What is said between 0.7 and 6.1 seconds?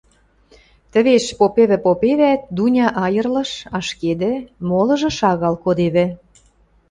Тӹвеш, попевӹ-попевӓт, Дуня айырлыш, ашкедӹ, молыжы шагал кодевӹ.